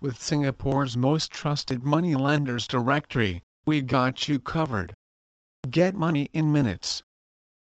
With 0.00 0.22
Singapore's 0.22 0.96
most 0.96 1.32
trusted 1.32 1.82
money 1.82 2.14
lenders 2.14 2.68
directory, 2.68 3.42
we 3.66 3.82
got 3.82 4.28
you 4.28 4.38
covered. 4.38 4.94
Get 5.68 5.96
money 5.96 6.28
in 6.32 6.52
minutes. 6.52 7.02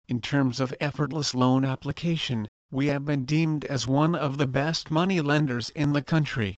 In 0.07 0.21
terms 0.21 0.61
of 0.61 0.73
effortless 0.79 1.35
loan 1.35 1.65
application, 1.65 2.47
we 2.71 2.87
have 2.87 3.03
been 3.03 3.25
deemed 3.25 3.65
as 3.65 3.85
one 3.85 4.15
of 4.15 4.37
the 4.37 4.47
best 4.47 4.89
money 4.91 5.19
lenders 5.19 5.71
in 5.71 5.91
the 5.91 6.01
country. 6.01 6.55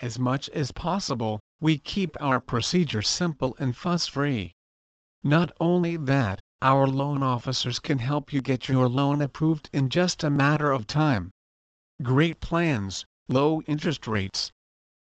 As 0.00 0.20
much 0.20 0.48
as 0.50 0.70
possible, 0.70 1.40
we 1.64 1.78
keep 1.78 2.14
our 2.20 2.40
procedure 2.40 3.00
simple 3.00 3.56
and 3.58 3.74
fuss-free. 3.74 4.52
Not 5.22 5.50
only 5.58 5.96
that, 5.96 6.38
our 6.60 6.86
loan 6.86 7.22
officers 7.22 7.78
can 7.78 8.00
help 8.00 8.34
you 8.34 8.42
get 8.42 8.68
your 8.68 8.86
loan 8.86 9.22
approved 9.22 9.70
in 9.72 9.88
just 9.88 10.22
a 10.22 10.28
matter 10.28 10.72
of 10.72 10.86
time. 10.86 11.30
Great 12.02 12.38
plans, 12.40 13.06
low 13.28 13.62
interest 13.62 14.06
rates. 14.06 14.52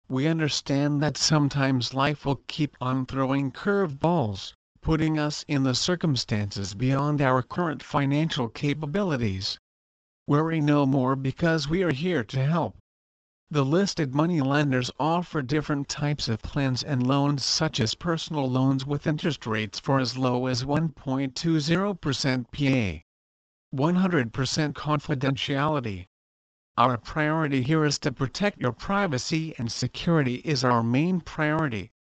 We 0.08 0.28
understand 0.28 1.02
that 1.02 1.16
sometimes 1.16 1.94
life 1.94 2.24
will 2.24 2.40
keep 2.46 2.76
on 2.80 3.06
throwing 3.06 3.50
curveballs, 3.50 4.52
putting 4.80 5.18
us 5.18 5.44
in 5.48 5.64
the 5.64 5.74
circumstances 5.74 6.74
beyond 6.74 7.20
our 7.20 7.42
current 7.42 7.82
financial 7.82 8.48
capabilities. 8.48 9.58
Worry 10.28 10.60
no 10.60 10.86
more 10.86 11.16
because 11.16 11.68
we 11.68 11.82
are 11.82 11.90
here 11.90 12.22
to 12.22 12.46
help. 12.46 12.76
The 13.48 13.64
listed 13.64 14.12
money 14.12 14.40
lenders 14.40 14.90
offer 14.98 15.40
different 15.40 15.88
types 15.88 16.26
of 16.26 16.42
plans 16.42 16.82
and 16.82 17.06
loans 17.06 17.44
such 17.44 17.78
as 17.78 17.94
personal 17.94 18.50
loans 18.50 18.84
with 18.84 19.06
interest 19.06 19.46
rates 19.46 19.78
for 19.78 20.00
as 20.00 20.18
low 20.18 20.46
as 20.46 20.64
1.20% 20.64 22.50
PA. 22.50 23.02
100% 23.72 24.72
confidentiality. 24.72 26.06
Our 26.76 26.98
priority 26.98 27.62
here 27.62 27.84
is 27.84 28.00
to 28.00 28.10
protect 28.10 28.60
your 28.60 28.72
privacy 28.72 29.54
and 29.58 29.70
security 29.70 30.42
is 30.44 30.64
our 30.64 30.82
main 30.82 31.20
priority. 31.20 31.92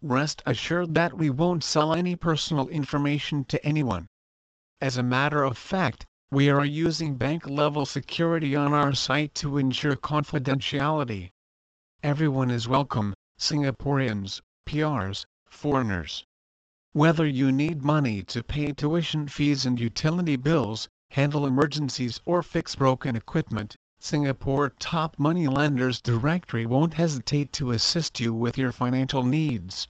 Rest 0.00 0.40
assured 0.46 0.94
that 0.94 1.18
we 1.18 1.30
won't 1.30 1.64
sell 1.64 1.94
any 1.94 2.14
personal 2.14 2.68
information 2.68 3.44
to 3.46 3.66
anyone. 3.66 4.06
As 4.80 4.96
a 4.96 5.02
matter 5.02 5.42
of 5.42 5.58
fact, 5.58 6.06
we 6.32 6.50
are 6.50 6.64
using 6.64 7.14
bank-level 7.14 7.86
security 7.86 8.56
on 8.56 8.72
our 8.72 8.92
site 8.92 9.32
to 9.32 9.58
ensure 9.58 9.94
confidentiality. 9.94 11.30
Everyone 12.02 12.50
is 12.50 12.66
welcome, 12.66 13.14
Singaporeans, 13.38 14.40
PRs, 14.68 15.24
foreigners. 15.48 16.24
Whether 16.92 17.28
you 17.28 17.52
need 17.52 17.84
money 17.84 18.24
to 18.24 18.42
pay 18.42 18.72
tuition 18.72 19.28
fees 19.28 19.64
and 19.64 19.78
utility 19.78 20.34
bills, 20.34 20.88
handle 21.12 21.46
emergencies 21.46 22.20
or 22.24 22.42
fix 22.42 22.74
broken 22.74 23.14
equipment, 23.14 23.76
Singapore 24.00 24.70
Top 24.80 25.20
Money 25.20 25.46
Lenders 25.46 26.00
Directory 26.00 26.66
won't 26.66 26.94
hesitate 26.94 27.52
to 27.52 27.70
assist 27.70 28.18
you 28.18 28.34
with 28.34 28.58
your 28.58 28.72
financial 28.72 29.22
needs. 29.22 29.86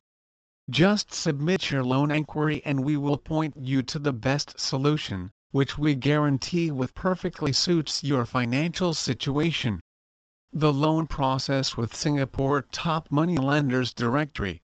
Just 0.69 1.15
submit 1.15 1.71
your 1.71 1.83
loan 1.83 2.11
inquiry 2.11 2.61
and 2.63 2.85
we 2.85 2.99
will 2.99 3.17
point 3.17 3.57
you 3.57 3.83
to 3.85 3.99
the 3.99 4.13
best 4.13 4.61
solution 4.61 5.33
which 5.57 5.79
we 5.79 5.95
guarantee 5.95 6.71
with 6.71 6.93
perfectly 6.93 7.51
suits 7.51 8.05
your 8.05 8.27
financial 8.27 8.93
situation. 8.93 9.81
The 10.53 10.71
loan 10.71 11.07
process 11.07 11.79
with 11.79 11.97
Singapore 11.97 12.61
Top 12.61 13.11
Money 13.11 13.39
Lenders 13.39 13.95
Directory. 13.95 14.61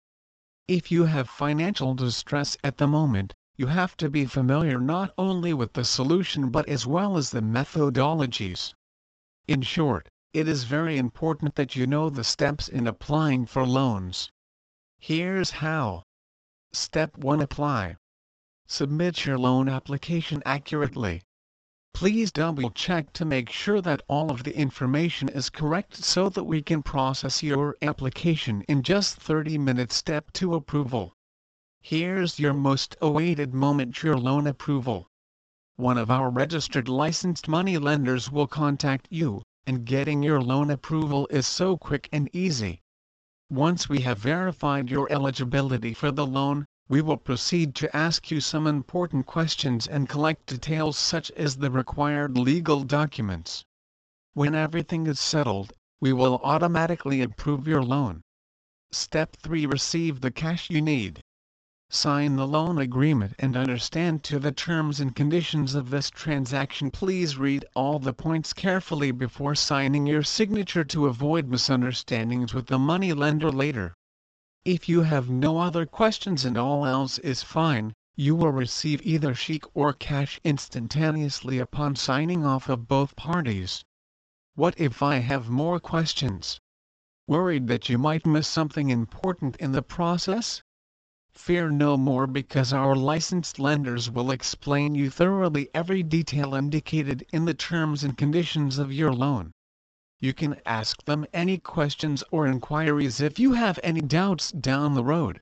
If 0.67 0.91
you 0.91 1.05
have 1.05 1.31
financial 1.31 1.95
distress 1.95 2.57
at 2.65 2.79
the 2.79 2.89
moment, 2.89 3.35
you 3.57 3.69
have 3.69 3.97
to 3.99 4.11
be 4.11 4.27
familiar 4.27 4.81
not 4.81 5.15
only 5.17 5.55
with 5.55 5.75
the 5.75 5.85
solution 5.85 6.51
but 6.51 6.69
as 6.69 6.89
well 6.89 7.17
as 7.17 7.31
the 7.31 7.41
methodologies. 7.41 8.75
In 9.47 9.63
short, 9.63 10.09
it 10.33 10.49
is 10.49 10.65
very 10.65 10.99
important 10.99 11.55
that 11.55 11.77
you 11.77 11.87
know 11.87 12.11
the 12.11 12.25
steps 12.25 12.67
in 12.67 12.89
applying 12.89 13.47
for 13.47 13.65
loans. 13.65 14.33
Here's 14.99 15.51
how. 15.63 16.03
Step 16.73 17.17
1 17.17 17.41
Apply. 17.41 17.95
Submit 18.73 19.27
your 19.27 19.37
loan 19.37 19.69
application 19.69 20.45
accurately. 20.47 21.23
Please 21.93 22.31
double 22.31 22.71
check 22.71 23.13
to 23.15 23.25
make 23.25 23.51
sure 23.51 23.81
that 23.81 24.01
all 24.07 24.31
of 24.31 24.45
the 24.45 24.57
information 24.57 25.29
is 25.29 25.51
correct 25.51 25.97
so 25.97 26.29
that 26.29 26.45
we 26.45 26.63
can 26.63 26.81
process 26.81 27.43
your 27.43 27.77
application 27.83 28.63
in 28.69 28.85
just 28.85 29.17
30 29.17 29.59
minutes. 29.59 29.97
Step 29.97 30.31
2 30.35 30.55
Approval. 30.55 31.13
Here's 31.81 32.39
your 32.39 32.55
most 32.55 32.97
awaited 33.01 33.53
moment 33.53 34.05
your 34.05 34.17
loan 34.17 34.47
approval. 34.47 35.09
One 35.75 35.99
of 35.99 36.09
our 36.09 36.31
registered 36.31 36.89
licensed 36.89 37.49
money 37.49 37.77
lenders 37.77 38.31
will 38.31 38.47
contact 38.47 39.09
you, 39.11 39.43
and 39.67 39.85
getting 39.85 40.23
your 40.23 40.41
loan 40.41 40.71
approval 40.71 41.27
is 41.29 41.45
so 41.45 41.77
quick 41.77 42.09
and 42.13 42.31
easy. 42.33 42.83
Once 43.51 43.89
we 43.89 44.03
have 44.03 44.19
verified 44.19 44.93
your 44.93 45.11
eligibility 45.11 45.93
for 45.93 46.13
the 46.13 46.25
loan, 46.25 46.67
we 46.91 47.01
will 47.01 47.17
proceed 47.17 47.73
to 47.73 47.97
ask 47.97 48.33
you 48.33 48.41
some 48.41 48.67
important 48.67 49.25
questions 49.25 49.87
and 49.87 50.09
collect 50.09 50.47
details 50.47 50.99
such 50.99 51.31
as 51.37 51.57
the 51.57 51.71
required 51.71 52.37
legal 52.37 52.83
documents. 52.83 53.65
When 54.35 54.57
everything 54.57 55.07
is 55.07 55.21
settled, 55.21 55.73
we 56.01 56.13
will 56.13 56.41
automatically 56.43 57.23
approve 57.23 57.69
your 57.69 57.85
loan. 57.85 58.23
Step 58.91 59.37
3 59.37 59.67
Receive 59.67 60.21
the 60.21 60.33
cash 60.33 60.69
you 60.69 60.83
need. 60.83 61.21
Sign 61.91 62.35
the 62.35 62.47
loan 62.49 62.79
agreement 62.79 63.35
and 63.39 63.57
understand 63.57 64.25
to 64.25 64.41
the 64.41 64.51
terms 64.51 64.99
and 64.99 65.15
conditions 65.15 65.77
of 65.77 65.91
this 65.91 66.11
transaction. 66.11 66.91
Please 66.91 67.37
read 67.37 67.65
all 67.77 68.01
the 68.01 68.13
points 68.13 68.53
carefully 68.53 69.13
before 69.13 69.55
signing 69.55 70.09
your 70.09 70.25
signature 70.25 70.83
to 70.83 71.07
avoid 71.07 71.47
misunderstandings 71.47 72.53
with 72.53 72.67
the 72.67 72.81
money 72.81 73.13
lender 73.13 73.53
later. 73.53 73.95
If 74.67 74.91
you 74.91 75.01
have 75.05 75.31
no 75.31 75.57
other 75.57 75.87
questions 75.87 76.45
and 76.45 76.59
all 76.59 76.85
else 76.85 77.17
is 77.21 77.43
fine, 77.43 77.95
you 78.15 78.37
will 78.37 78.53
receive 78.53 79.01
either 79.07 79.33
cheque 79.33 79.65
or 79.73 79.95
cash 79.95 80.39
instantaneously 80.45 81.59
upon 81.59 81.97
signing 81.97 82.45
off 82.45 82.69
of 82.69 82.87
both 82.87 83.17
parties. 83.17 83.83
What 84.57 84.79
if 84.79 85.03
I 85.03 85.21
have 85.21 85.49
more 85.49 85.81
questions? 85.81 86.61
Worried 87.27 87.69
that 87.69 87.89
you 87.89 87.97
might 87.97 88.27
miss 88.27 88.47
something 88.47 88.91
important 88.91 89.57
in 89.57 89.73
the 89.73 89.81
process? 89.81 90.63
Fear 91.33 91.71
no 91.71 91.97
more 91.97 92.27
because 92.27 92.71
our 92.75 92.95
licensed 92.95 93.59
lenders 93.59 94.11
will 94.11 94.31
explain 94.31 94.95
you 94.95 95.09
thoroughly 95.09 95.71
every 95.73 96.03
detail 96.03 96.55
indicated 96.55 97.25
in 97.33 97.47
the 97.47 97.55
terms 97.55 98.05
and 98.05 98.19
conditions 98.19 98.77
of 98.77 98.93
your 98.93 99.15
loan. 99.15 99.53
You 100.23 100.35
can 100.35 100.61
ask 100.67 101.03
them 101.05 101.25
any 101.33 101.57
questions 101.57 102.23
or 102.31 102.47
inquiries 102.47 103.23
if 103.23 103.39
you 103.39 103.55
have 103.55 103.81
any 103.83 104.03
doubts 104.03 104.53
down 104.53 104.93
the 104.93 105.03
road. 105.03 105.41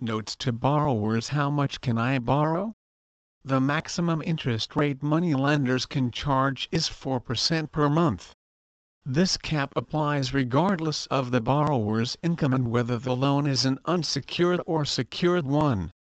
Notes 0.00 0.34
to 0.36 0.50
borrowers 0.50 1.28
How 1.28 1.48
much 1.48 1.80
can 1.80 1.96
I 1.96 2.18
borrow? 2.18 2.74
The 3.44 3.60
maximum 3.60 4.20
interest 4.22 4.74
rate 4.74 5.00
money 5.00 5.34
lenders 5.34 5.86
can 5.86 6.10
charge 6.10 6.68
is 6.72 6.88
4% 6.88 7.70
per 7.70 7.88
month. 7.88 8.34
This 9.06 9.36
cap 9.36 9.72
applies 9.76 10.34
regardless 10.34 11.06
of 11.06 11.30
the 11.30 11.40
borrower's 11.40 12.18
income 12.20 12.52
and 12.52 12.68
whether 12.68 12.98
the 12.98 13.14
loan 13.14 13.46
is 13.46 13.64
an 13.64 13.78
unsecured 13.84 14.60
or 14.66 14.84
secured 14.84 15.46
one. 15.46 15.92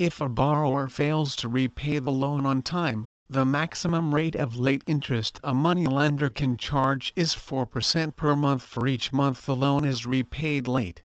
If 0.00 0.20
a 0.20 0.28
borrower 0.28 0.88
fails 0.88 1.36
to 1.36 1.48
repay 1.48 2.00
the 2.00 2.10
loan 2.10 2.44
on 2.44 2.62
time, 2.62 3.04
the 3.28 3.44
maximum 3.44 4.14
rate 4.14 4.36
of 4.36 4.56
late 4.56 4.84
interest 4.86 5.40
a 5.42 5.52
moneylender 5.52 6.30
can 6.30 6.56
charge 6.56 7.12
is 7.16 7.34
4% 7.34 8.14
per 8.14 8.36
month 8.36 8.62
for 8.62 8.86
each 8.86 9.12
month 9.12 9.44
the 9.44 9.56
loan 9.56 9.84
is 9.84 10.06
repaid 10.06 10.68
late. 10.68 11.02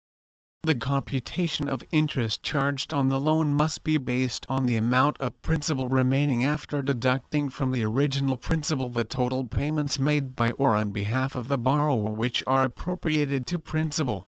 The 0.63 0.77
computation 0.77 1.69
of 1.69 1.83
interest 1.91 2.43
charged 2.43 2.95
on 2.95 3.09
the 3.09 3.21
loan 3.21 3.53
must 3.53 3.83
be 3.83 3.99
based 3.99 4.47
on 4.49 4.65
the 4.65 4.77
amount 4.77 5.19
of 5.21 5.43
principal 5.43 5.89
remaining 5.89 6.45
after 6.45 6.81
deducting 6.83 7.51
from 7.51 7.73
the 7.73 7.85
original 7.85 8.37
principal 8.37 8.89
the 8.89 9.05
total 9.05 9.45
payments 9.45 9.99
made 9.99 10.37
by 10.37 10.53
or 10.53 10.77
on 10.77 10.93
behalf 10.93 11.35
of 11.35 11.49
the 11.49 11.59
borrower 11.59 12.13
which 12.13 12.45
are 12.47 12.63
appropriated 12.63 13.45
to 13.49 13.59
principal. 13.59 14.25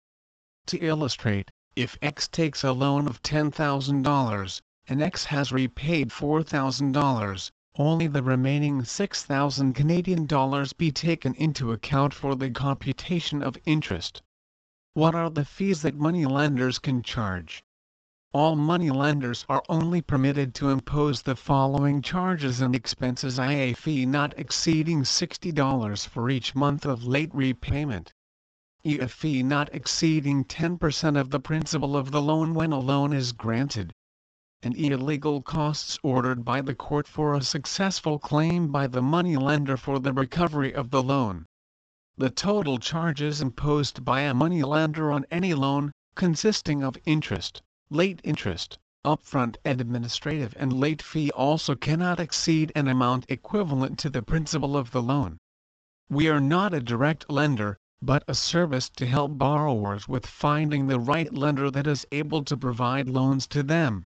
To 0.65 0.79
illustrate, 0.79 1.51
if 1.75 1.97
X 2.01 2.27
takes 2.27 2.63
a 2.63 2.73
loan 2.73 3.07
of 3.07 3.21
$10,000, 3.21 4.61
and 4.87 5.01
X 5.03 5.25
has 5.25 5.51
repaid 5.51 6.09
$4,000, 6.09 7.51
only 7.77 8.07
the 8.07 8.23
remaining 8.23 8.81
6,000 8.85 9.73
Canadian 9.73 10.25
dollars 10.25 10.71
be 10.71 10.93
taken 10.93 11.33
into 11.33 11.73
account 11.73 12.13
for 12.13 12.33
the 12.33 12.49
computation 12.49 13.43
of 13.43 13.57
interest. 13.65 14.21
What 14.93 15.13
are 15.13 15.29
the 15.29 15.43
fees 15.43 15.81
that 15.81 15.95
moneylenders 15.95 16.79
can 16.79 17.03
charge? 17.03 17.65
All 18.31 18.55
moneylenders 18.55 19.45
are 19.49 19.61
only 19.67 20.01
permitted 20.01 20.55
to 20.55 20.69
impose 20.69 21.23
the 21.23 21.35
following 21.35 22.01
charges 22.01 22.61
and 22.61 22.73
expenses 22.73 23.37
i.a. 23.37 23.73
fee 23.73 24.05
not 24.05 24.33
exceeding 24.39 25.01
$60 25.01 26.07
for 26.07 26.29
each 26.29 26.55
month 26.55 26.85
of 26.85 27.03
late 27.03 27.35
repayment. 27.35 28.13
e 28.85 28.99
a 28.99 29.09
fee 29.09 29.43
not 29.43 29.67
exceeding 29.75 30.45
10% 30.45 31.19
of 31.19 31.29
the 31.29 31.41
principal 31.41 31.97
of 31.97 32.11
the 32.11 32.21
loan 32.21 32.53
when 32.53 32.71
a 32.71 32.79
loan 32.79 33.11
is 33.11 33.33
granted. 33.33 33.93
And 34.65 34.75
e 34.79 34.95
legal 34.95 35.43
costs 35.43 35.99
ordered 36.01 36.43
by 36.43 36.59
the 36.61 36.73
court 36.73 37.07
for 37.07 37.35
a 37.35 37.43
successful 37.43 38.17
claim 38.17 38.71
by 38.71 38.87
the 38.87 38.99
moneylender 38.99 39.77
for 39.77 39.99
the 39.99 40.11
recovery 40.11 40.73
of 40.73 40.89
the 40.89 41.03
loan. 41.03 41.45
The 42.17 42.31
total 42.31 42.79
charges 42.79 43.41
imposed 43.41 44.03
by 44.03 44.21
a 44.21 44.33
moneylender 44.33 45.11
on 45.11 45.27
any 45.29 45.53
loan, 45.53 45.91
consisting 46.15 46.83
of 46.83 46.97
interest, 47.05 47.61
late 47.91 48.19
interest, 48.23 48.79
upfront 49.05 49.57
administrative 49.63 50.55
and 50.57 50.73
late 50.73 51.03
fee 51.03 51.29
also 51.29 51.75
cannot 51.75 52.19
exceed 52.19 52.71
an 52.75 52.87
amount 52.87 53.27
equivalent 53.29 53.99
to 53.99 54.09
the 54.09 54.23
principal 54.23 54.75
of 54.75 54.89
the 54.89 55.01
loan. 55.03 55.37
We 56.09 56.27
are 56.27 56.41
not 56.41 56.73
a 56.73 56.79
direct 56.81 57.29
lender, 57.29 57.77
but 58.01 58.23
a 58.27 58.33
service 58.33 58.89
to 58.95 59.05
help 59.05 59.37
borrowers 59.37 60.07
with 60.07 60.25
finding 60.25 60.87
the 60.87 60.99
right 60.99 61.31
lender 61.31 61.69
that 61.69 61.85
is 61.85 62.07
able 62.11 62.43
to 62.45 62.57
provide 62.57 63.07
loans 63.07 63.45
to 63.49 63.61
them. 63.61 64.03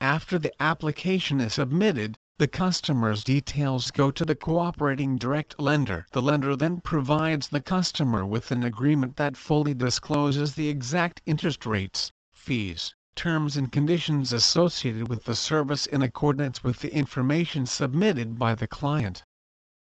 After 0.00 0.38
the 0.38 0.52
application 0.62 1.40
is 1.40 1.54
submitted, 1.54 2.16
the 2.38 2.46
customer's 2.46 3.24
details 3.24 3.90
go 3.90 4.12
to 4.12 4.24
the 4.24 4.36
cooperating 4.36 5.16
direct 5.16 5.58
lender. 5.58 6.06
The 6.12 6.22
lender 6.22 6.54
then 6.54 6.80
provides 6.80 7.48
the 7.48 7.60
customer 7.60 8.24
with 8.24 8.52
an 8.52 8.62
agreement 8.62 9.16
that 9.16 9.36
fully 9.36 9.74
discloses 9.74 10.54
the 10.54 10.68
exact 10.68 11.20
interest 11.26 11.66
rates, 11.66 12.12
fees, 12.32 12.94
terms 13.16 13.56
and 13.56 13.72
conditions 13.72 14.32
associated 14.32 15.08
with 15.08 15.24
the 15.24 15.34
service 15.34 15.86
in 15.86 16.00
accordance 16.00 16.62
with 16.62 16.78
the 16.78 16.94
information 16.94 17.66
submitted 17.66 18.38
by 18.38 18.54
the 18.54 18.68
client. 18.68 19.24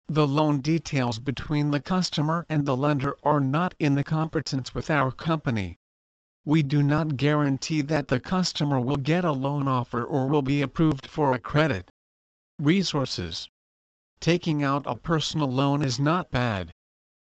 The 0.08 0.26
loan 0.26 0.62
details 0.62 1.20
between 1.20 1.70
the 1.70 1.80
customer 1.80 2.48
and 2.50 2.66
the 2.66 2.76
lender 2.76 3.16
are 3.22 3.40
not 3.40 3.76
in 3.78 3.94
the 3.94 4.04
competence 4.04 4.74
with 4.74 4.90
our 4.90 5.12
company. 5.12 5.78
We 6.46 6.64
do 6.64 6.82
not 6.82 7.18
guarantee 7.18 7.82
that 7.82 8.08
the 8.08 8.20
customer 8.20 8.80
will 8.80 8.96
get 8.96 9.26
a 9.26 9.34
loan 9.34 9.68
offer 9.68 10.04
or 10.04 10.28
will 10.28 10.42
be 10.42 10.62
approved 10.62 11.06
for 11.06 11.34
a 11.34 11.40
credit. 11.40 11.92
Resources 12.58 13.50
Taking 14.22 14.64
out 14.64 14.84
a 14.86 14.96
personal 14.96 15.52
loan 15.52 15.82
is 15.82 16.00
not 16.00 16.32
bad. 16.32 16.72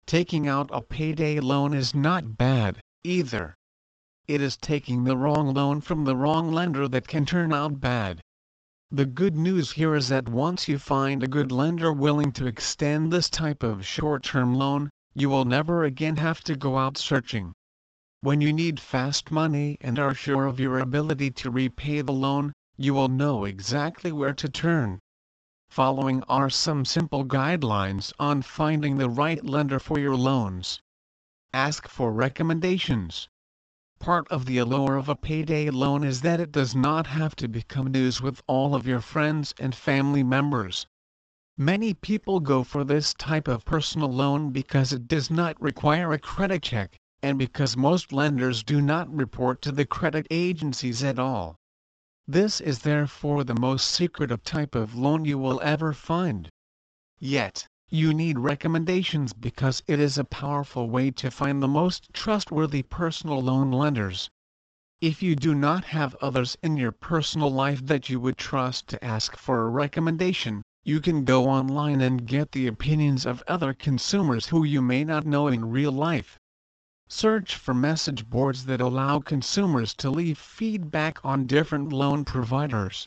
Taking 0.07 0.47
out 0.47 0.71
a 0.73 0.81
payday 0.81 1.41
loan 1.41 1.75
is 1.75 1.95
not 1.95 2.37
bad, 2.37 2.81
either. 3.05 3.57
It 4.29 4.41
is 4.41 4.57
taking 4.57 5.05
the 5.05 5.17
wrong 5.17 5.53
loan 5.53 5.81
from 5.81 6.05
the 6.05 6.17
wrong 6.17 6.53
lender 6.53 6.87
that 6.87 7.09
can 7.09 7.27
turn 7.27 7.53
out 7.53 7.81
bad. 7.81 8.21
The 8.91 9.07
good 9.07 9.37
news 9.37 9.73
here 9.73 9.95
is 9.95 10.11
that 10.11 10.29
once 10.29 10.69
you 10.69 10.79
find 10.79 11.23
a 11.23 11.29
good 11.29 11.51
lender 11.51 11.93
willing 11.93 12.31
to 12.33 12.47
extend 12.47 13.13
this 13.13 13.29
type 13.31 13.63
of 13.63 13.85
short-term 13.87 14.55
loan, 14.55 14.91
you 15.15 15.29
will 15.29 15.45
never 15.45 15.83
again 15.83 16.19
have 16.19 16.43
to 16.45 16.55
go 16.55 16.79
out 16.79 16.97
searching. 16.97 17.53
When 18.25 18.41
you 18.41 18.53
need 18.53 18.79
fast 18.79 19.33
money 19.33 19.77
and 19.81 19.99
are 19.99 20.15
sure 20.15 20.47
of 20.47 20.61
your 20.61 20.79
ability 20.79 21.33
to 21.33 21.51
repay 21.51 22.03
the 22.03 22.13
loan, 22.13 22.53
you 22.77 22.95
will 22.95 23.09
know 23.09 23.45
exactly 23.45 24.13
where 24.13 24.33
to 24.33 24.49
turn. 24.49 25.01
Following 25.71 26.23
are 26.29 26.49
some 26.49 26.85
simple 26.85 27.25
guidelines 27.25 28.13
on 28.21 28.43
finding 28.43 28.97
the 28.97 29.11
right 29.11 29.45
lender 29.45 29.81
for 29.81 29.99
your 29.99 30.15
loans. 30.15 30.81
Ask 31.53 31.89
for 31.89 32.13
recommendations. 32.13 33.29
Part 33.99 34.29
of 34.29 34.47
the 34.47 34.59
allure 34.59 34.95
of 34.95 35.09
a 35.09 35.17
payday 35.17 35.69
loan 35.71 36.05
is 36.05 36.21
that 36.21 36.39
it 36.39 36.53
does 36.53 36.77
not 36.77 37.09
have 37.09 37.35
to 37.35 37.49
become 37.49 37.91
news 37.91 38.21
with 38.23 38.41
all 38.47 38.77
of 38.77 38.87
your 38.87 39.01
friends 39.01 39.53
and 39.59 39.75
family 39.75 40.23
members. 40.23 40.87
Many 41.59 41.93
people 41.93 42.39
go 42.39 42.63
for 42.63 42.85
this 42.85 43.15
type 43.15 43.49
of 43.49 43.65
personal 43.65 44.13
loan 44.13 44.51
because 44.51 44.93
it 44.93 45.09
does 45.09 45.29
not 45.29 45.61
require 45.61 46.13
a 46.13 46.21
credit 46.21 46.63
check, 46.63 47.01
and 47.23 47.39
because 47.39 47.77
most 47.77 48.13
lenders 48.13 48.63
do 48.65 48.81
not 48.81 49.09
report 49.15 49.63
to 49.63 49.71
the 49.71 49.87
credit 49.87 50.27
agencies 50.31 51.05
at 51.05 51.19
all. 51.19 51.57
This 52.27 52.61
is 52.61 52.81
therefore 52.81 53.45
the 53.45 53.59
most 53.59 53.89
secretive 53.89 54.43
type 54.43 54.75
of 54.75 54.95
loan 54.95 55.25
you 55.25 55.39
will 55.39 55.61
ever 55.63 55.93
find. 55.93 56.49
Yet, 57.19 57.67
you 57.89 58.15
need 58.15 58.39
recommendations 58.39 59.33
because 59.33 59.83
it 59.87 60.01
is 60.01 60.19
a 60.19 60.25
powerful 60.25 60.89
way 60.89 61.11
to 61.11 61.31
find 61.31 61.63
the 61.63 61.69
most 61.69 62.09
trustworthy 62.13 62.83
personal 62.83 63.43
loan 63.43 63.71
lenders. 63.71 64.29
If 65.01 65.23
you 65.23 65.37
do 65.37 65.55
not 65.55 65.85
have 65.85 66.15
others 66.23 66.57
in 66.63 66.77
your 66.77 66.93
personal 66.93 67.51
life 67.51 67.85
that 67.87 68.09
you 68.09 68.19
would 68.21 68.39
trust 68.39 68.89
to 68.89 69.05
ask 69.05 69.37
for 69.37 69.63
a 69.63 69.69
recommendation, 69.69 70.63
you 70.85 71.01
can 71.01 71.25
go 71.25 71.49
online 71.49 72.01
and 72.01 72.27
get 72.27 72.53
the 72.53 72.67
opinions 72.67 73.27
of 73.27 73.43
other 73.47 73.75
consumers 73.75 74.47
who 74.47 74.65
you 74.65 74.81
may 74.81 75.05
not 75.05 75.27
know 75.27 75.49
in 75.49 75.71
real 75.71 75.93
life. 75.93 76.39
Search 77.15 77.57
for 77.57 77.75
message 77.75 78.31
boards 78.31 78.65
that 78.65 78.81
allow 78.81 79.21
consumers 79.21 79.93
to 79.97 80.09
leave 80.09 80.39
feedback 80.39 81.23
on 81.23 81.47
different 81.47 81.93
loan 81.93 82.25
providers. 82.25 83.07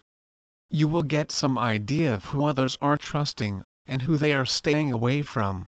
You 0.69 0.87
will 0.87 1.01
get 1.01 1.31
some 1.31 1.57
idea 1.57 2.13
of 2.13 2.25
who 2.25 2.45
others 2.45 2.77
are 2.83 2.97
trusting, 2.97 3.63
and 3.87 4.03
who 4.03 4.15
they 4.15 4.31
are 4.31 4.45
staying 4.45 4.91
away 4.91 5.23
from. 5.23 5.65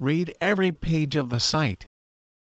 Read 0.00 0.34
every 0.40 0.72
page 0.72 1.14
of 1.14 1.30
the 1.30 1.38
site. 1.38 1.86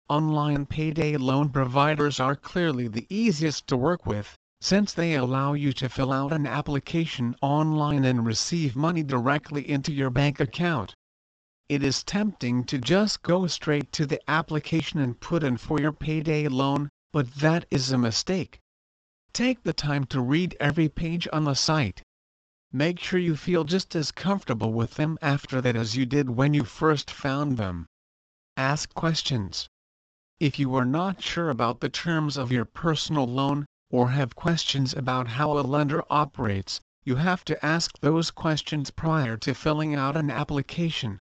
Online 0.09 0.65
payday 0.65 1.15
loan 1.18 1.50
providers 1.50 2.19
are 2.19 2.35
clearly 2.35 2.88
the 2.88 3.06
easiest 3.07 3.67
to 3.67 3.77
work 3.77 4.07
with, 4.07 4.35
since 4.59 4.91
they 4.91 5.13
allow 5.13 5.53
you 5.53 5.71
to 5.74 5.88
fill 5.88 6.12
out 6.12 6.33
an 6.33 6.47
application 6.47 7.35
online 7.44 8.06
and 8.06 8.25
receive 8.25 8.75
money 8.75 9.03
directly 9.03 9.69
into 9.69 9.94
your 9.94 10.09
bank 10.09 10.39
account. 10.39 10.95
It 11.71 11.83
is 11.83 12.03
tempting 12.03 12.65
to 12.65 12.77
just 12.79 13.23
go 13.23 13.47
straight 13.47 13.94
to 13.94 14.06
the 14.06 14.19
application 14.29 15.00
and 15.00 15.18
put 15.18 15.41
in 15.41 15.56
for 15.56 15.79
your 15.79 15.94
payday 15.94 16.50
loan, 16.50 16.89
but 17.13 17.35
that 17.35 17.65
is 17.71 17.94
a 17.94 17.97
mistake. 17.97 18.59
Take 19.31 19.63
the 19.63 19.71
time 19.71 20.03
to 20.07 20.19
read 20.19 20.57
every 20.59 20.89
page 20.89 21.29
on 21.31 21.45
the 21.45 21.53
site. 21.53 22.03
Make 22.73 23.00
sure 23.00 23.21
you 23.21 23.38
feel 23.38 23.63
just 23.63 23.95
as 23.95 24.12
comfortable 24.12 24.73
with 24.73 24.95
them 24.95 25.18
after 25.21 25.62
that 25.62 25.77
as 25.77 25.95
you 25.95 26.06
did 26.06 26.31
when 26.31 26.53
you 26.53 26.65
first 26.65 27.10
found 27.10 27.55
them. 27.55 27.86
Ask 28.57 28.93
questions. 28.93 29.69
If 30.41 30.60
you 30.60 30.75
are 30.75 30.84
not 30.84 31.24
sure 31.24 31.50
about 31.50 31.79
the 31.79 31.88
terms 31.88 32.36
of 32.36 32.51
your 32.51 32.65
personal 32.65 33.25
loan, 33.25 33.65
or 33.89 34.10
have 34.10 34.36
questions 34.36 34.93
about 34.93 35.29
how 35.29 35.57
a 35.57 35.62
lender 35.62 36.03
operates, 36.10 36.81
you 37.05 37.15
have 37.15 37.45
to 37.45 37.65
ask 37.65 37.98
those 38.00 38.29
questions 38.29 38.91
prior 38.91 39.38
to 39.38 39.53
filling 39.53 39.95
out 39.95 40.17
an 40.17 40.29
application. 40.29 41.17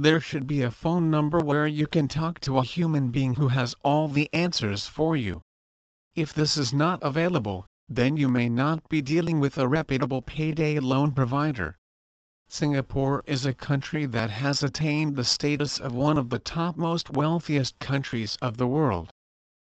There 0.00 0.20
should 0.20 0.46
be 0.46 0.62
a 0.62 0.70
phone 0.70 1.10
number 1.10 1.40
where 1.40 1.66
you 1.66 1.88
can 1.88 2.06
talk 2.06 2.38
to 2.42 2.58
a 2.58 2.62
human 2.62 3.10
being 3.10 3.34
who 3.34 3.48
has 3.48 3.74
all 3.82 4.06
the 4.06 4.32
answers 4.32 4.86
for 4.86 5.16
you. 5.16 5.42
If 6.14 6.32
this 6.32 6.56
is 6.56 6.72
not 6.72 7.02
available, 7.02 7.66
then 7.88 8.16
you 8.16 8.28
may 8.28 8.48
not 8.48 8.88
be 8.88 9.02
dealing 9.02 9.40
with 9.40 9.58
a 9.58 9.66
reputable 9.66 10.22
payday 10.22 10.78
loan 10.78 11.10
provider. 11.10 11.76
Singapore 12.48 13.24
is 13.26 13.44
a 13.44 13.52
country 13.52 14.06
that 14.06 14.30
has 14.30 14.62
attained 14.62 15.16
the 15.16 15.24
status 15.24 15.80
of 15.80 15.96
one 15.96 16.16
of 16.16 16.30
the 16.30 16.38
top 16.38 16.76
most 16.76 17.10
wealthiest 17.10 17.76
countries 17.80 18.38
of 18.40 18.56
the 18.56 18.68
world. 18.68 19.10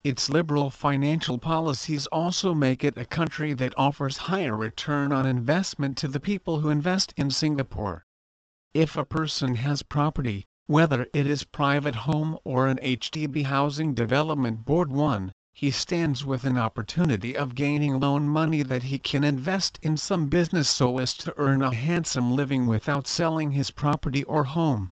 Its 0.04 0.28
liberal 0.28 0.68
financial 0.68 1.38
policies 1.38 2.06
also 2.08 2.52
make 2.52 2.84
it 2.84 2.98
a 2.98 3.06
country 3.06 3.54
that 3.54 3.72
offers 3.78 4.18
higher 4.18 4.54
return 4.54 5.12
on 5.12 5.24
investment 5.24 5.96
to 5.96 6.08
the 6.08 6.20
people 6.20 6.60
who 6.60 6.68
invest 6.68 7.14
in 7.16 7.30
Singapore. 7.30 8.04
If 8.72 8.96
a 8.96 9.04
person 9.04 9.56
has 9.56 9.82
property, 9.82 10.46
whether 10.68 11.08
it 11.12 11.26
is 11.26 11.42
private 11.42 11.96
home 12.06 12.38
or 12.44 12.68
an 12.68 12.78
HDB 12.80 13.46
Housing 13.46 13.94
Development 13.94 14.64
Board 14.64 14.92
one, 14.92 15.32
he 15.52 15.72
stands 15.72 16.24
with 16.24 16.44
an 16.44 16.56
opportunity 16.56 17.36
of 17.36 17.56
gaining 17.56 17.98
loan 17.98 18.28
money 18.28 18.62
that 18.62 18.84
he 18.84 18.96
can 19.00 19.24
invest 19.24 19.80
in 19.82 19.96
some 19.96 20.28
business 20.28 20.70
so 20.70 20.98
as 20.98 21.14
to 21.14 21.34
earn 21.36 21.62
a 21.62 21.74
handsome 21.74 22.36
living 22.36 22.68
without 22.68 23.08
selling 23.08 23.50
his 23.50 23.72
property 23.72 24.22
or 24.22 24.44
home. 24.44 24.90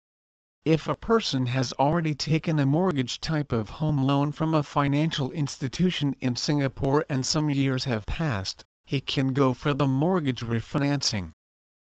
If 0.64 0.86
a 0.86 0.94
person 0.94 1.46
has 1.46 1.72
already 1.72 2.14
taken 2.14 2.60
a 2.60 2.66
mortgage 2.66 3.20
type 3.20 3.50
of 3.50 3.70
home 3.70 4.04
loan 4.04 4.30
from 4.30 4.54
a 4.54 4.62
financial 4.62 5.32
institution 5.32 6.14
in 6.20 6.36
Singapore 6.36 7.04
and 7.08 7.26
some 7.26 7.50
years 7.50 7.82
have 7.86 8.06
passed, 8.06 8.64
he 8.86 9.00
can 9.00 9.32
go 9.32 9.52
for 9.52 9.74
the 9.74 9.88
mortgage 9.88 10.42
refinancing. 10.42 11.32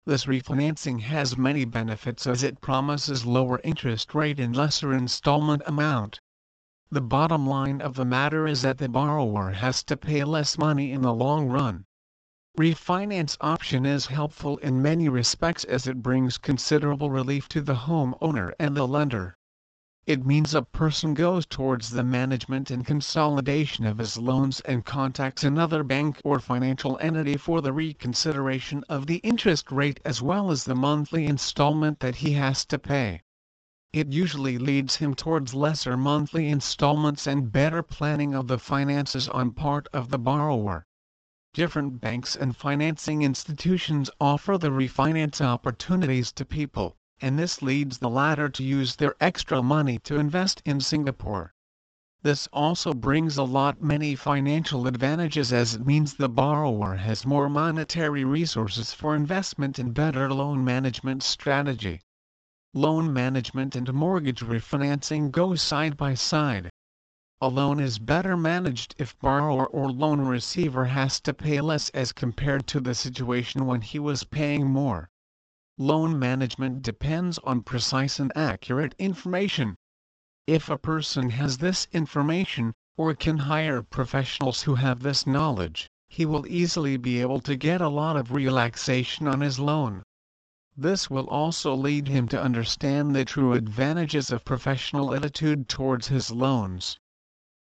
This 0.08 0.26
refinancing 0.26 1.00
has 1.00 1.36
many 1.36 1.64
benefits 1.64 2.28
as 2.28 2.44
it 2.44 2.60
promises 2.60 3.26
lower 3.26 3.60
interest 3.64 4.14
rate 4.14 4.38
and 4.38 4.54
lesser 4.54 4.92
installment 4.94 5.62
amount. 5.66 6.20
The 6.92 7.00
bottom 7.00 7.44
line 7.44 7.80
of 7.80 7.96
the 7.96 8.04
matter 8.04 8.46
is 8.46 8.62
that 8.62 8.78
the 8.78 8.88
borrower 8.88 9.50
has 9.50 9.82
to 9.82 9.96
pay 9.96 10.22
less 10.22 10.58
money 10.58 10.92
in 10.92 11.02
the 11.02 11.12
long 11.12 11.48
run. 11.48 11.86
Refinance 12.56 13.36
option 13.40 13.84
is 13.84 14.06
helpful 14.06 14.58
in 14.58 14.80
many 14.80 15.08
respects 15.08 15.64
as 15.64 15.88
it 15.88 16.04
brings 16.04 16.38
considerable 16.38 17.10
relief 17.10 17.48
to 17.48 17.60
the 17.60 17.74
homeowner 17.74 18.52
and 18.60 18.76
the 18.76 18.86
lender. 18.86 19.36
It 20.06 20.24
means 20.24 20.54
a 20.54 20.62
person 20.62 21.14
goes 21.14 21.46
towards 21.46 21.90
the 21.90 22.04
management 22.04 22.70
and 22.70 22.86
consolidation 22.86 23.84
of 23.86 23.98
his 23.98 24.16
loans 24.16 24.60
and 24.60 24.84
contacts 24.84 25.42
another 25.42 25.82
bank 25.82 26.20
or 26.22 26.38
financial 26.38 26.96
entity 27.00 27.36
for 27.36 27.60
the 27.60 27.72
reconsideration 27.72 28.84
of 28.88 29.08
the 29.08 29.16
interest 29.24 29.72
rate 29.72 29.98
as 30.04 30.22
well 30.22 30.52
as 30.52 30.62
the 30.62 30.76
monthly 30.76 31.26
installment 31.26 31.98
that 31.98 32.14
he 32.14 32.34
has 32.34 32.64
to 32.66 32.78
pay. 32.78 33.22
It 33.92 34.12
usually 34.12 34.58
leads 34.58 34.94
him 34.94 35.16
towards 35.16 35.54
lesser 35.54 35.96
monthly 35.96 36.50
installments 36.50 37.26
and 37.26 37.50
better 37.50 37.82
planning 37.82 38.32
of 38.32 38.46
the 38.46 38.60
finances 38.60 39.28
on 39.28 39.50
part 39.50 39.88
of 39.92 40.10
the 40.10 40.18
borrower 40.20 40.86
different 41.52 42.00
banks 42.00 42.36
and 42.36 42.56
financing 42.56 43.22
institutions 43.22 44.08
offer 44.20 44.56
the 44.56 44.70
refinance 44.70 45.40
opportunities 45.40 46.30
to 46.30 46.44
people, 46.44 46.96
and 47.20 47.38
this 47.38 47.62
leads 47.62 47.98
the 47.98 48.10
latter 48.10 48.48
to 48.48 48.62
use 48.62 48.96
their 48.96 49.14
extra 49.20 49.62
money 49.62 49.98
to 49.98 50.18
invest 50.18 50.60
in 50.64 50.80
Singapore. 50.80 51.54
This 52.22 52.48
also 52.52 52.92
brings 52.92 53.36
a 53.36 53.44
lot 53.44 53.80
many 53.80 54.14
financial 54.16 54.86
advantages 54.86 55.52
as 55.52 55.74
it 55.74 55.86
means 55.86 56.14
the 56.14 56.28
borrower 56.28 56.96
has 56.96 57.24
more 57.24 57.48
monetary 57.48 58.24
resources 58.24 58.92
for 58.92 59.14
investment 59.14 59.78
and 59.78 59.94
better 59.94 60.32
loan 60.32 60.64
management 60.64 61.22
strategy. 61.22 62.00
Loan 62.74 63.12
management 63.12 63.76
and 63.76 63.94
mortgage 63.94 64.40
refinancing 64.40 65.30
go 65.30 65.54
side 65.54 65.96
by 65.96 66.14
side. 66.14 66.68
A 67.40 67.48
loan 67.48 67.80
is 67.80 67.98
better 67.98 68.36
managed 68.36 68.94
if 68.98 69.18
borrower 69.20 69.66
or 69.66 69.90
loan 69.90 70.20
receiver 70.22 70.86
has 70.86 71.20
to 71.20 71.32
pay 71.32 71.60
less 71.60 71.90
as 71.90 72.12
compared 72.12 72.66
to 72.66 72.80
the 72.80 72.94
situation 72.94 73.66
when 73.66 73.82
he 73.82 73.98
was 73.98 74.24
paying 74.24 74.66
more. 74.66 75.08
Loan 75.78 76.18
management 76.18 76.80
depends 76.80 77.36
on 77.40 77.60
precise 77.60 78.18
and 78.18 78.32
accurate 78.34 78.94
information. 78.98 79.76
If 80.46 80.70
a 80.70 80.78
person 80.78 81.28
has 81.28 81.58
this 81.58 81.86
information, 81.92 82.72
or 82.96 83.14
can 83.14 83.36
hire 83.36 83.82
professionals 83.82 84.62
who 84.62 84.76
have 84.76 85.00
this 85.00 85.26
knowledge, 85.26 85.86
he 86.08 86.24
will 86.24 86.46
easily 86.46 86.96
be 86.96 87.20
able 87.20 87.40
to 87.40 87.56
get 87.56 87.82
a 87.82 87.90
lot 87.90 88.16
of 88.16 88.32
relaxation 88.32 89.28
on 89.28 89.42
his 89.42 89.58
loan. 89.58 90.02
This 90.74 91.10
will 91.10 91.28
also 91.28 91.74
lead 91.74 92.08
him 92.08 92.26
to 92.28 92.42
understand 92.42 93.14
the 93.14 93.26
true 93.26 93.52
advantages 93.52 94.30
of 94.30 94.46
professional 94.46 95.14
attitude 95.14 95.68
towards 95.68 96.08
his 96.08 96.30
loans. 96.30 96.98